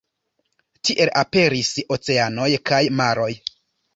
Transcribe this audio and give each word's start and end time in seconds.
Tiel 0.87 1.11
aperis 1.21 1.69
oceanoj 1.97 2.49
kaj 2.71 2.83
maroj. 3.03 3.31